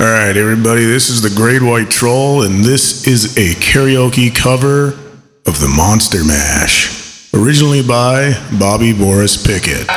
[0.00, 4.90] All right, everybody, this is the Great White Troll, and this is a karaoke cover
[5.44, 9.88] of the Monster Mash, originally by Bobby Boris Pickett.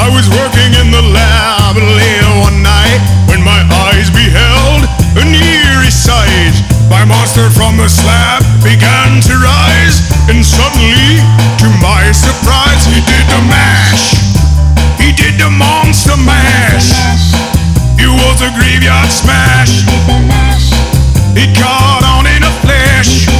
[0.00, 1.76] I was working in the lab
[7.34, 11.18] monster from the slab began to rise, and suddenly,
[11.58, 14.14] to my surprise, he did the mash.
[14.98, 16.94] He did the monster mash.
[17.98, 19.82] It was a graveyard smash.
[21.34, 23.33] He caught on in a flash.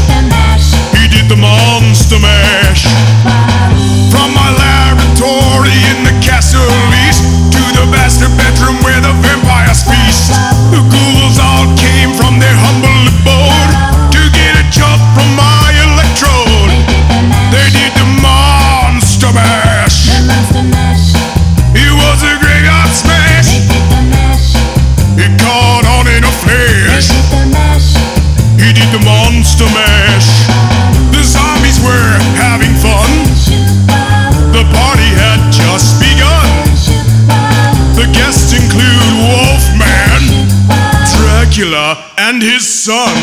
[41.65, 43.17] Dracula, and his son.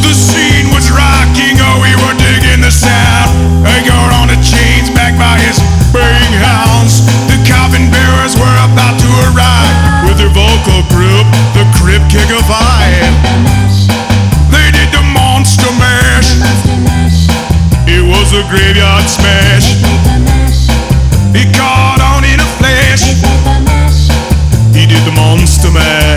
[0.00, 3.36] The scene was rocking, oh, we were digging the sound.
[3.68, 5.60] A guard on the chains backed by his
[5.92, 7.04] baying hounds.
[7.28, 13.12] The coffin bearers were about to arrive with their vocal group, the Crypt Kicker Five.
[14.48, 16.32] They did the monster mash.
[17.84, 19.76] It was a graveyard smash.
[21.36, 23.04] He caught on in a flash.
[24.72, 26.15] He did the monster mash.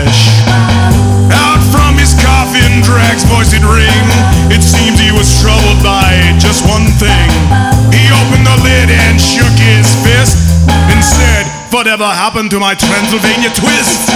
[11.80, 14.12] Whatever happened to my Transylvania twist?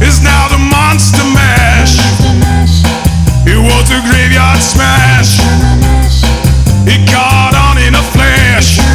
[0.00, 1.98] Is now the monster mash.
[3.44, 5.42] It was a graveyard smash.
[6.86, 8.89] He caught on in a flash.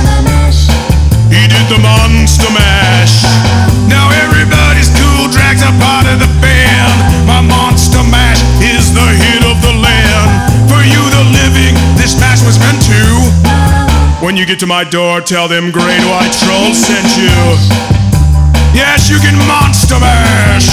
[14.25, 17.29] When you get to my door, tell them Great White Troll sent you.
[18.73, 20.65] Yes, you can monster mash.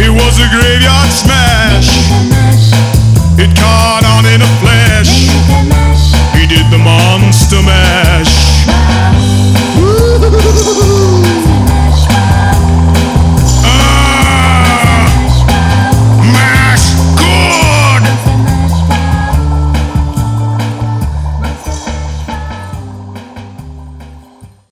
[0.00, 1.87] It was a graveyard smash.